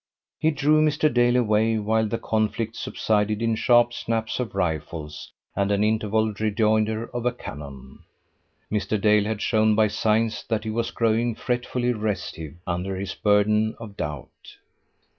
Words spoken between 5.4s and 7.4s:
and an interval rejoinder of a